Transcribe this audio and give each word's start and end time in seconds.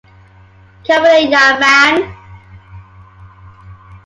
Come 0.87 1.03
on 1.03 1.21
in, 1.25 1.31
young 1.31 1.59
man. 1.59 2.15